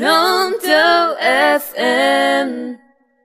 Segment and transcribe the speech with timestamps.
[0.00, 2.78] Pronto FM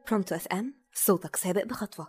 [0.10, 2.08] Pronto FM صوتك سابق بخطوة.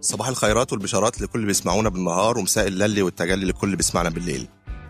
[0.00, 4.48] صباح الخيرات والبشارات لكل اللي بيسمعونا بالنهار ومساء الليل والتجلي لكل اللي بيسمعنا بالليل.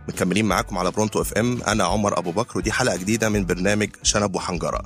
[0.08, 4.34] مكملين معاكم على Pronto FM أنا عمر أبو بكر ودي حلقة جديدة من برنامج شنب
[4.34, 4.82] وحنجرة.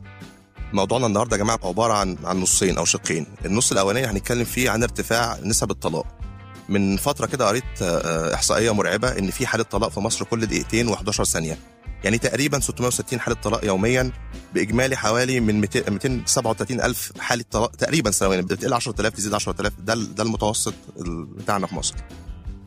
[0.73, 3.27] موضوعنا النهارده يا جماعة عبارة عن عن نصين أو شقين.
[3.45, 6.26] النص الأولاني هنتكلم فيه عن ارتفاع نسب الطلاق.
[6.69, 10.95] من فترة كده قريت آه، إحصائية مرعبة إن في حالة طلاق في مصر كل دقيقتين
[10.95, 11.59] و11 ثانية.
[12.05, 14.11] يعني تقريبا 660 حالة طلاق يوميا
[14.55, 19.95] بإجمالي حوالي من 200 237 ألف حالة طلاق تقريبا سنويا بتقل 10000 تزيد 10000 ده
[19.95, 21.95] ده المتوسط ال- بتاعنا في مصر.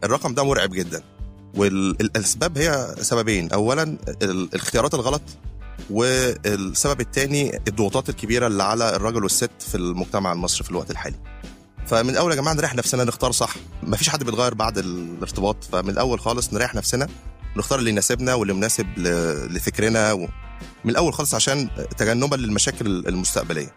[0.03, 1.03] الرقم ده مرعب جدا.
[1.55, 3.51] والاسباب هي سببين.
[3.51, 5.21] اولا ال- الاختيارات الغلط
[5.89, 11.15] والسبب الثاني الضغوطات الكبيرة اللي على الراجل والست في المجتمع المصري في الوقت الحالي.
[11.89, 13.55] فمن الأول يا جماعة نريح نفسنا نختار صح.
[13.83, 15.63] مفيش حد بيتغير بعد الارتباط.
[15.63, 17.07] فمن الأول خالص نريح نفسنا
[17.57, 18.87] نختار اللي يناسبنا واللي مناسب
[19.49, 20.27] لفكرنا و...
[20.85, 23.75] من الأول خالص عشان تجنبا للمشاكل المستقبلية.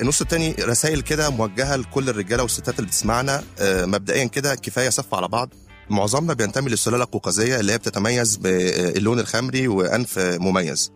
[0.00, 3.42] النص التاني رسائل كده موجهة لكل الرجالة والستات اللي بتسمعنا.
[3.58, 5.54] آه، مبدئيا كده كفاية صف على بعض.
[5.90, 10.92] معظمنا بينتمي للسلالة القوقازية اللي هي بتتميز باللون الخمري وأنف مميز.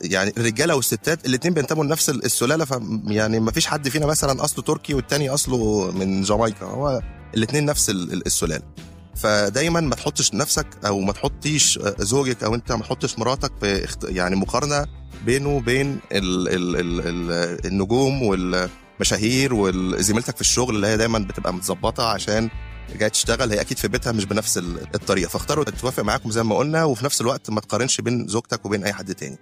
[0.00, 2.74] يعني الرجاله والستات الاثنين بينتموا لنفس السلاله ف
[3.06, 7.00] يعني ما فيش حد فينا مثلا أصله تركي والتاني أصله من جامايكا هو
[7.34, 8.62] الاثنين نفس ال- ال- السلاله.
[9.16, 14.36] فدايما ما تحطش نفسك أو ما تحطيش زوجك أو أنت ما تحطش مراتك في يعني
[14.36, 14.86] مقارنة
[15.24, 21.54] بينه وبين ال ال ال ال النجوم والمشاهير وزميلتك في الشغل اللي هي دايما بتبقى
[21.54, 22.50] متظبطة عشان
[22.98, 25.28] جاية تشتغل هي أكيد في بيتها مش بنفس ال- الطريقة.
[25.28, 28.92] فاختاروا تتوافق معاكم زي ما قلنا وفي نفس الوقت ما تقارنش بين زوجتك وبين أي
[28.92, 29.38] حد تاني.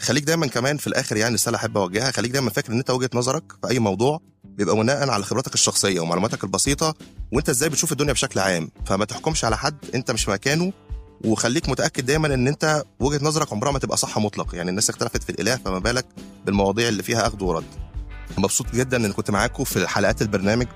[0.00, 3.10] خليك دايما كمان في الآخر يعني رسالة أحب أوجهها خليك دايما فاكر إن أنت وجهة
[3.14, 6.94] نظرك في أي موضوع بيبقى بناء على خبراتك الشخصية ومعلوماتك البسيطة
[7.32, 8.70] وأنت إزاي بتشوف الدنيا بشكل عام.
[8.86, 10.72] فما تحكمش على حد أنت مش مكانه
[11.24, 14.54] وخليك متأكد دايما إن أنت وجهة نظرك عمرها ما تبقى صح مطلق.
[14.54, 16.06] يعني الناس اختلفت في الإله فما بالك
[16.46, 17.64] بالمواضيع اللي فيها أخذ ورد.
[18.38, 20.66] مبسوط جدا إن كنت معاكم في حلقات البرنامج.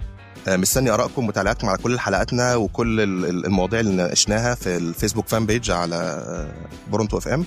[0.49, 5.29] آه، مستني آرائكم ومتابعتكم على كل حلقاتنا وكل ال- ال- المواضيع اللي ناقشناها في الفيسبوك
[5.29, 7.45] fan page على آه، Pronto FM.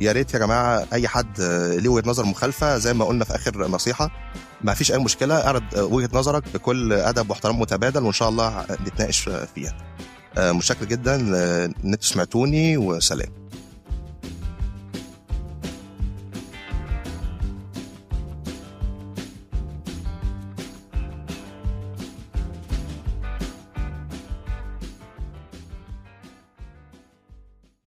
[0.00, 3.34] يا ريت يا جماعة أي حد آه، ليه وجهة نظر مخالفة زي ما قلنا في
[3.34, 4.10] آخر نصيحة.
[4.60, 8.66] ما فيش أي مشكلة أعرض آه، وجهة نظرك بكل أدب واحترام متبادل وإن شاء الله
[8.86, 9.76] نتناقش فيها.
[10.38, 13.28] آه، متشكر جدا إن أنتوا سمعتوني وسلام.